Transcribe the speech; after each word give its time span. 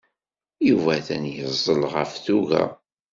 Yuba 0.67 0.91
atan 0.97 1.23
yeẓẓel 1.35 1.81
ɣef 1.93 2.11
tuga. 2.25 2.63